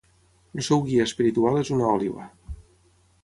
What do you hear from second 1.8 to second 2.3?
òliba.